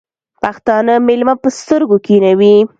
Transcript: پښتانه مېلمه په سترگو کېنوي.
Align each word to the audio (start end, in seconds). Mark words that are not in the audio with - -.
پښتانه 0.41 0.93
مېلمه 1.07 1.35
په 1.41 1.47
سترگو 1.57 1.97
کېنوي. 2.05 2.55